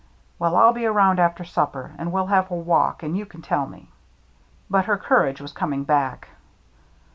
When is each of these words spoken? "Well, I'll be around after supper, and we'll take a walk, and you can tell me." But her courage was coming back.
"Well, 0.39 0.55
I'll 0.55 0.73
be 0.73 0.87
around 0.87 1.19
after 1.19 1.43
supper, 1.45 1.91
and 1.99 2.11
we'll 2.11 2.27
take 2.29 2.49
a 2.49 2.55
walk, 2.55 3.03
and 3.03 3.15
you 3.15 3.23
can 3.27 3.43
tell 3.43 3.67
me." 3.67 3.89
But 4.67 4.85
her 4.85 4.97
courage 4.97 5.39
was 5.39 5.51
coming 5.53 5.83
back. 5.83 6.29